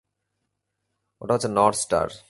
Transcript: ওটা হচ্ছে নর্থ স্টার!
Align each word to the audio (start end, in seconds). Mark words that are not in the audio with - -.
ওটা 1.21 1.33
হচ্ছে 1.33 1.47
নর্থ 1.47 1.77
স্টার! 1.77 2.11